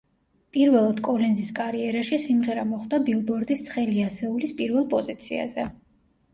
პირველად 0.55 1.01
კოლინზის 1.07 1.51
კარიერაში 1.59 2.19
სიმღერა 2.25 2.65
მოხვდა 2.71 3.01
ბილბორდის 3.11 3.63
ცხელი 3.69 4.03
ასეულის 4.09 4.59
პირველ 4.63 4.93
პოზიციაზე. 4.99 5.71